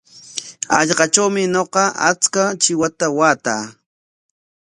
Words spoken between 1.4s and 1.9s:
ñuqa